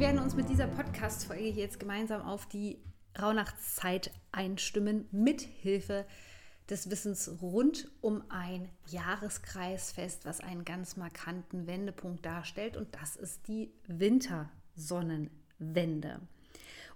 [0.00, 2.78] Wir werden uns mit dieser Podcast-Folge jetzt gemeinsam auf die
[3.20, 6.06] Rauhnachtszeit einstimmen, mit Hilfe
[6.70, 12.78] des Wissens rund um ein Jahreskreisfest, was einen ganz markanten Wendepunkt darstellt.
[12.78, 16.20] Und das ist die Wintersonnenwende.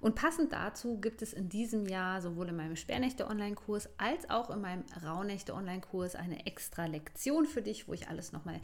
[0.00, 4.62] Und passend dazu gibt es in diesem Jahr sowohl in meinem Sperrnächte-Online-Kurs als auch in
[4.62, 8.62] meinem Rauhnächte-Online-Kurs eine extra Lektion für dich, wo ich alles nochmal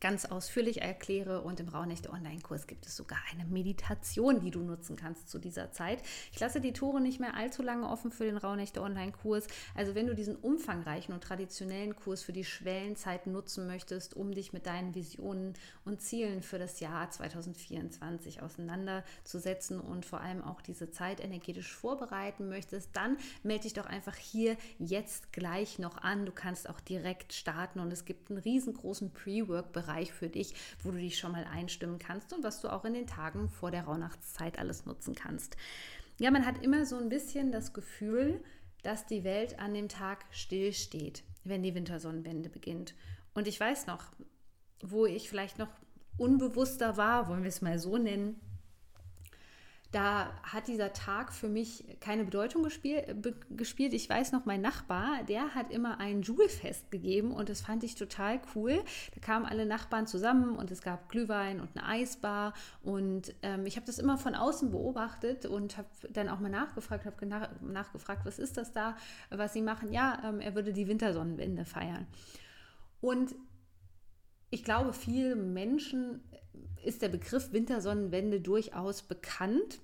[0.00, 1.42] ganz ausführlich erkläre.
[1.42, 5.70] Und im Rauhnächte Online-Kurs gibt es sogar eine Meditation, die du nutzen kannst zu dieser
[5.72, 6.02] Zeit.
[6.32, 9.46] Ich lasse die Tore nicht mehr allzu lange offen für den Rauhnächte Online-Kurs.
[9.74, 14.52] Also wenn du diesen umfangreichen und traditionellen Kurs für die Schwellenzeit nutzen möchtest, um dich
[14.52, 20.90] mit deinen Visionen und Zielen für das Jahr 2024 auseinanderzusetzen und vor allem auch diese
[20.90, 26.24] Zeit energetisch vorbereiten möchtest, dann melde dich doch einfach hier jetzt gleich noch an.
[26.24, 30.90] Du kannst auch direkt starten und es gibt einen riesengroßen Pre-Work-Bereich Bereich für dich, wo
[30.90, 33.84] du dich schon mal einstimmen kannst und was du auch in den Tagen vor der
[33.84, 35.56] Rauhnachtszeit alles nutzen kannst.
[36.18, 38.42] Ja, man hat immer so ein bisschen das Gefühl,
[38.82, 42.94] dass die Welt an dem Tag stillsteht, wenn die Wintersonnenwende beginnt.
[43.34, 44.04] Und ich weiß noch,
[44.82, 45.70] wo ich vielleicht noch
[46.18, 48.40] unbewusster war, wollen wir es mal so nennen,
[49.92, 53.02] da hat dieser Tag für mich keine Bedeutung gespiel,
[53.50, 53.92] gespielt.
[53.92, 57.96] Ich weiß noch, mein Nachbar, der hat immer ein Julfest gegeben und das fand ich
[57.96, 58.84] total cool.
[59.14, 63.76] Da kamen alle Nachbarn zusammen und es gab Glühwein und eine Eisbar und ähm, ich
[63.76, 68.24] habe das immer von außen beobachtet und habe dann auch mal nachgefragt, habe nach, nachgefragt,
[68.24, 68.96] was ist das da,
[69.30, 69.92] was sie machen?
[69.92, 72.06] Ja, ähm, er würde die Wintersonnenwende feiern.
[73.00, 73.34] Und
[74.50, 76.22] ich glaube, vielen Menschen
[76.84, 79.80] ist der Begriff Wintersonnenwende durchaus bekannt.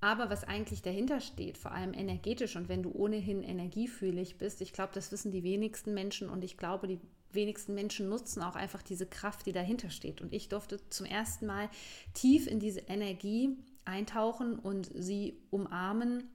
[0.00, 4.72] Aber was eigentlich dahinter steht, vor allem energetisch und wenn du ohnehin energiefühlig bist, ich
[4.72, 6.98] glaube, das wissen die wenigsten Menschen und ich glaube, die
[7.30, 10.20] wenigsten Menschen nutzen auch einfach diese Kraft, die dahinter steht.
[10.20, 11.70] Und ich durfte zum ersten Mal
[12.14, 16.28] tief in diese Energie eintauchen und sie umarmen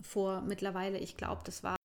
[0.00, 1.76] vor mittlerweile, ich glaube, das war,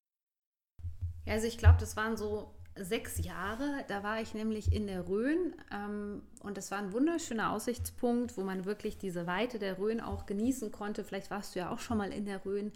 [1.25, 2.53] also ich glaube, das waren so
[2.83, 3.83] sechs Jahre.
[3.87, 8.41] Da war ich nämlich in der Rhön ähm, und das war ein wunderschöner Aussichtspunkt, wo
[8.41, 11.03] man wirklich diese Weite der Rhön auch genießen konnte.
[11.03, 12.71] Vielleicht warst du ja auch schon mal in der Rhön.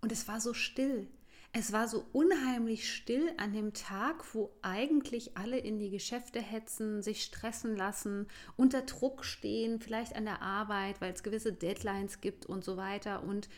[0.00, 1.08] Und es war so still.
[1.52, 7.02] Es war so unheimlich still an dem Tag, wo eigentlich alle in die Geschäfte hetzen,
[7.02, 12.44] sich stressen lassen, unter Druck stehen, vielleicht an der Arbeit, weil es gewisse Deadlines gibt
[12.44, 13.22] und so weiter.
[13.22, 13.48] Und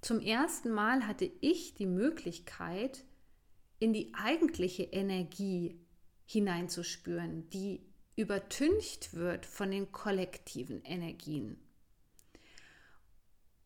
[0.00, 3.04] zum ersten Mal hatte ich die Möglichkeit,
[3.78, 5.78] in die eigentliche Energie
[6.26, 7.80] hineinzuspüren, die
[8.16, 11.58] übertüncht wird von den kollektiven Energien.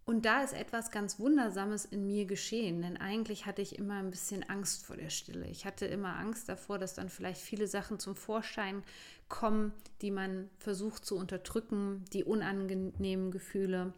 [0.08, 4.10] Und da ist etwas ganz Wundersames in mir geschehen, denn eigentlich hatte ich immer ein
[4.10, 5.46] bisschen Angst vor der Stille.
[5.48, 8.82] Ich hatte immer Angst davor, dass dann vielleicht viele Sachen zum Vorschein
[9.28, 13.92] kommen, die man versucht zu unterdrücken, die unangenehmen Gefühle,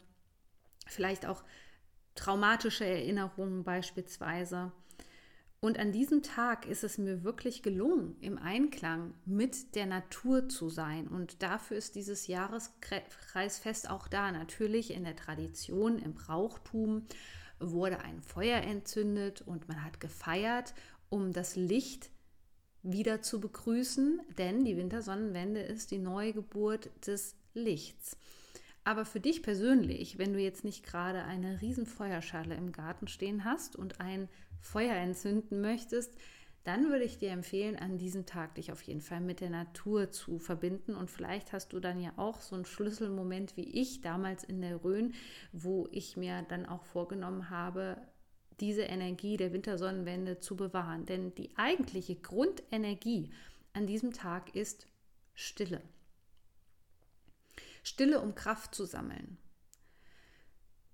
[0.89, 1.45] vielleicht auch
[2.17, 4.73] traumatische Erinnerungen beispielsweise.
[5.63, 10.71] Und an diesem Tag ist es mir wirklich gelungen, im Einklang mit der Natur zu
[10.71, 11.07] sein.
[11.07, 14.33] Und dafür ist dieses Jahreskreisfest auch da.
[14.33, 17.05] Natürlich in der Tradition, im Brauchtum
[17.59, 20.73] wurde ein Feuer entzündet und man hat gefeiert,
[21.11, 22.09] um das Licht
[22.83, 28.17] wieder zu begrüßen, denn die Wintersonnenwende ist die Neugeburt des Lichts.
[28.85, 33.45] Aber für dich persönlich, wenn du jetzt nicht gerade eine riesen Feuerschale im Garten stehen
[33.45, 34.29] hast und ein
[34.61, 36.15] Feuer entzünden möchtest,
[36.65, 40.11] dann würde ich dir empfehlen, an diesem Tag dich auf jeden Fall mit der Natur
[40.11, 40.95] zu verbinden.
[40.95, 44.85] Und vielleicht hast du dann ja auch so einen Schlüsselmoment wie ich damals in der
[44.85, 45.15] Rhön,
[45.53, 47.97] wo ich mir dann auch vorgenommen habe,
[48.61, 51.07] diese Energie der Wintersonnenwende zu bewahren.
[51.07, 53.31] Denn die eigentliche Grundenergie
[53.73, 54.87] an diesem Tag ist
[55.35, 55.81] Stille.
[57.83, 59.39] Stille, um Kraft zu sammeln.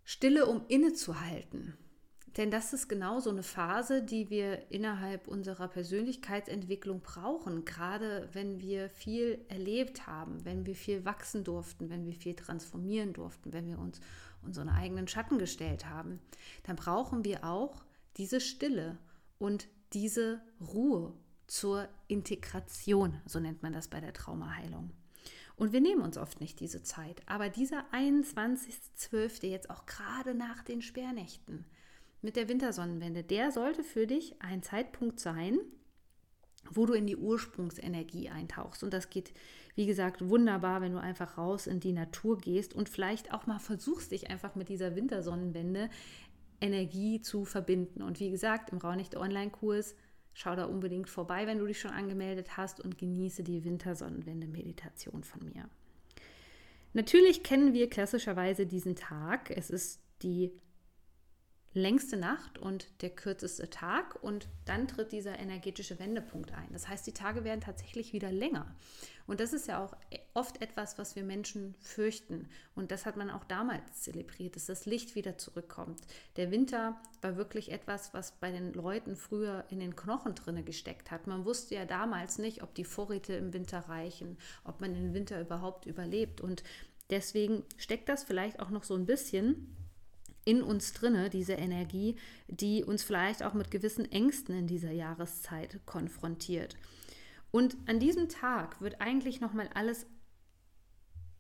[0.05, 1.77] Stille, um innezuhalten
[2.37, 8.61] denn das ist genau so eine Phase, die wir innerhalb unserer Persönlichkeitsentwicklung brauchen, gerade wenn
[8.61, 13.67] wir viel erlebt haben, wenn wir viel wachsen durften, wenn wir viel transformieren durften, wenn
[13.69, 14.01] wir uns
[14.43, 16.21] unseren eigenen Schatten gestellt haben.
[16.65, 17.83] Dann brauchen wir auch
[18.19, 18.99] diese Stille
[19.39, 21.15] und diese Ruhe
[21.47, 24.91] zur Integration, so nennt man das bei der Traumaheilung.
[25.57, 27.23] Und wir nehmen uns oft nicht diese Zeit.
[27.27, 31.65] Aber dieser 21.12., jetzt auch gerade nach den Sperrnächten
[32.21, 35.59] mit der Wintersonnenwende, der sollte für dich ein Zeitpunkt sein,
[36.71, 38.83] wo du in die Ursprungsenergie eintauchst.
[38.83, 39.33] Und das geht,
[39.75, 43.59] wie gesagt, wunderbar, wenn du einfach raus in die Natur gehst und vielleicht auch mal
[43.59, 45.89] versuchst, dich einfach mit dieser Wintersonnenwende
[46.61, 48.03] Energie zu verbinden.
[48.03, 49.95] Und wie gesagt, im Raunicht Online-Kurs
[50.39, 55.47] Schau da unbedingt vorbei, wenn du dich schon angemeldet hast und genieße die Wintersonnenwende-Meditation von
[55.47, 55.67] mir.
[56.93, 59.51] Natürlich kennen wir klassischerweise diesen Tag.
[59.51, 60.53] Es ist die
[61.77, 66.69] längste Nacht und der kürzeste Tag und dann tritt dieser energetische Wendepunkt ein.
[66.73, 68.75] Das heißt, die Tage werden tatsächlich wieder länger.
[69.27, 69.95] Und das ist ja auch
[70.35, 72.49] oft etwas, was wir Menschen fürchten.
[72.75, 76.01] Und das hat man auch damals zelebriert, dass das Licht wieder zurückkommt.
[76.37, 81.11] Der Winter war wirklich etwas, was bei den Leuten früher in den Knochen drinne gesteckt
[81.11, 81.27] hat.
[81.27, 85.41] Man wusste ja damals nicht, ob die Vorräte im Winter reichen, ob man den Winter
[85.41, 86.41] überhaupt überlebt.
[86.41, 86.63] Und
[87.11, 89.77] deswegen steckt das vielleicht auch noch so ein bisschen
[90.47, 92.17] in uns drinne, diese Energie,
[92.47, 96.77] die uns vielleicht auch mit gewissen Ängsten in dieser Jahreszeit konfrontiert.
[97.51, 100.07] Und an diesem Tag wird eigentlich nochmal alles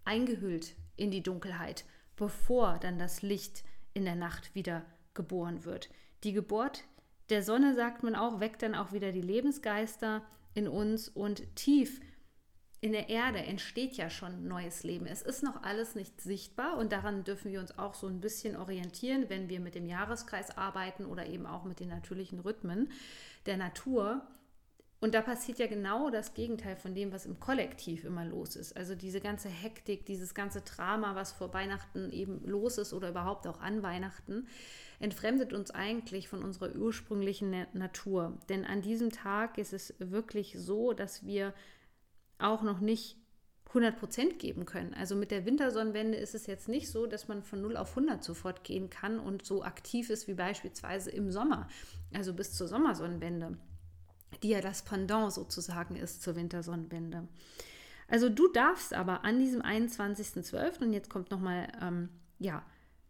[0.04, 1.84] eingehüllt in die Dunkelheit,
[2.16, 3.64] bevor dann das Licht
[3.94, 5.88] in der Nacht wieder geboren wird.
[6.24, 6.84] Die Geburt
[7.28, 10.22] der Sonne, sagt man auch, weckt dann auch wieder die Lebensgeister
[10.54, 12.00] in uns und tief
[12.86, 15.06] in der Erde entsteht ja schon neues Leben.
[15.06, 18.56] Es ist noch alles nicht sichtbar und daran dürfen wir uns auch so ein bisschen
[18.56, 22.92] orientieren, wenn wir mit dem Jahreskreis arbeiten oder eben auch mit den natürlichen Rhythmen
[23.46, 24.22] der Natur.
[25.00, 28.76] Und da passiert ja genau das Gegenteil von dem, was im Kollektiv immer los ist.
[28.76, 33.48] Also diese ganze Hektik, dieses ganze Drama, was vor Weihnachten eben los ist oder überhaupt
[33.48, 34.46] auch an Weihnachten,
[35.00, 38.38] entfremdet uns eigentlich von unserer ursprünglichen Natur.
[38.48, 41.52] Denn an diesem Tag ist es wirklich so, dass wir
[42.38, 43.16] auch noch nicht
[43.68, 44.94] 100 Prozent geben können.
[44.94, 48.22] Also mit der Wintersonnenwende ist es jetzt nicht so, dass man von 0 auf 100
[48.22, 51.68] sofort gehen kann und so aktiv ist wie beispielsweise im Sommer,
[52.12, 53.58] also bis zur Sommersonnenwende
[54.42, 57.28] die ja das Pendant sozusagen ist zur Wintersonnenwende.
[58.08, 60.82] Also du darfst aber an diesem 21.12.
[60.82, 62.62] und jetzt kommt nochmal, ähm, ja,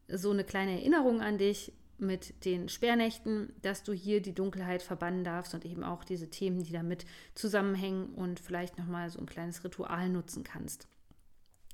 [0.09, 5.25] so eine kleine Erinnerung an dich mit den Sperrnächten, dass du hier die Dunkelheit verbannen
[5.25, 9.65] darfst und eben auch diese Themen, die damit zusammenhängen und vielleicht nochmal so ein kleines
[9.65, 10.89] Ritual nutzen kannst.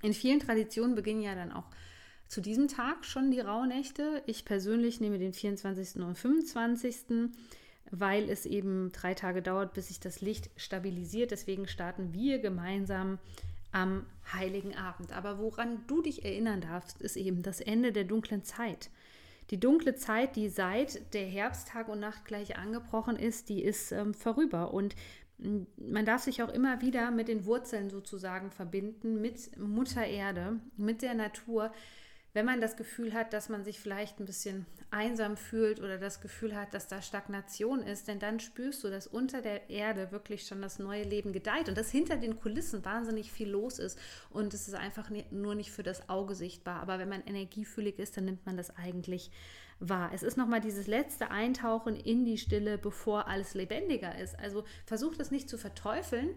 [0.03, 1.67] In vielen Traditionen beginnen ja dann auch
[2.29, 4.23] zu diesem Tag schon die Rauhnächte.
[4.27, 6.03] Ich persönlich nehme den 24.
[6.03, 7.31] und 25
[7.93, 11.31] weil es eben drei Tage dauert, bis sich das Licht stabilisiert.
[11.31, 13.19] Deswegen starten wir gemeinsam
[13.71, 15.13] am heiligen Abend.
[15.13, 18.91] Aber woran du dich erinnern darfst, ist eben das Ende der dunklen Zeit.
[19.53, 24.15] Die dunkle Zeit, die seit der Herbsttag und Nacht gleich angebrochen ist, die ist ähm,
[24.15, 24.73] vorüber.
[24.73, 24.97] Und
[25.37, 30.59] mm, man darf sich auch immer wieder mit den Wurzeln sozusagen verbinden, mit Mutter Erde,
[30.79, 31.71] mit der Natur,
[32.35, 36.21] wenn man das Gefühl hat, dass man sich vielleicht ein bisschen einsam fühlt oder das
[36.21, 40.47] Gefühl hat, dass da Stagnation ist, denn dann spürst du, dass unter der Erde wirklich
[40.47, 43.99] schon das neue Leben gedeiht und dass hinter den Kulissen wahnsinnig viel los ist
[44.31, 46.81] und es ist einfach nur nicht für das Auge sichtbar.
[46.81, 49.31] Aber wenn man energiefühlig ist, dann nimmt man das eigentlich
[49.79, 50.11] wahr.
[50.15, 54.39] Es ist nochmal dieses letzte Eintauchen in die Stille, bevor alles lebendiger ist.
[54.39, 56.31] Also versucht es nicht zu verteufeln,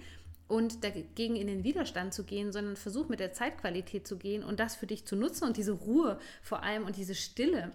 [0.48, 4.60] und dagegen in den Widerstand zu gehen, sondern versuch mit der Zeitqualität zu gehen und
[4.60, 7.72] das für dich zu nutzen und diese Ruhe vor allem und diese Stille,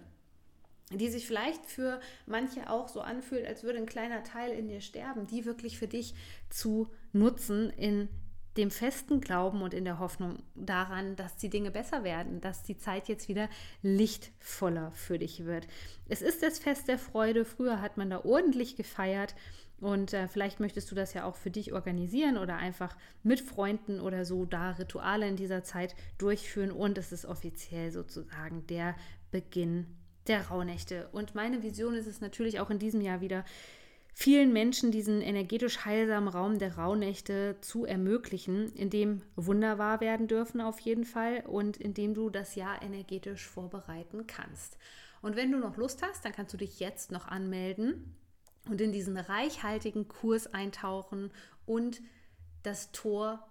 [0.89, 4.81] die sich vielleicht für manche auch so anfühlt, als würde ein kleiner Teil in dir
[4.81, 6.13] sterben, die wirklich für dich
[6.49, 8.09] zu nutzen in
[8.57, 12.77] dem festen Glauben und in der Hoffnung daran, dass die Dinge besser werden, dass die
[12.77, 13.49] Zeit jetzt wieder
[13.81, 15.67] lichtvoller für dich wird.
[16.09, 17.45] Es ist das Fest der Freude.
[17.45, 19.35] Früher hat man da ordentlich gefeiert
[19.81, 23.99] und äh, vielleicht möchtest du das ja auch für dich organisieren oder einfach mit Freunden
[23.99, 26.71] oder so da Rituale in dieser Zeit durchführen.
[26.71, 28.95] Und es ist offiziell sozusagen der
[29.31, 29.87] Beginn
[30.27, 31.09] der Rauhnächte.
[31.13, 33.43] Und meine Vision ist es natürlich auch in diesem Jahr wieder,
[34.13, 40.27] vielen Menschen diesen energetisch heilsamen Raum der Rauhnächte zu ermöglichen, in dem Wunder wahr werden
[40.27, 44.77] dürfen auf jeden Fall und in dem du das Jahr energetisch vorbereiten kannst.
[45.21, 48.15] Und wenn du noch Lust hast, dann kannst du dich jetzt noch anmelden
[48.69, 51.31] und in diesen reichhaltigen Kurs eintauchen
[51.65, 52.01] und
[52.63, 53.50] das Tor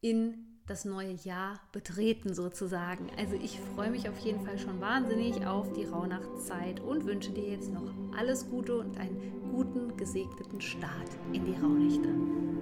[0.00, 3.10] in das neue Jahr betreten sozusagen.
[3.18, 7.48] Also ich freue mich auf jeden Fall schon wahnsinnig auf die Rauhnachtszeit und wünsche dir
[7.48, 12.59] jetzt noch alles Gute und einen guten, gesegneten Start in die Rauhnächte.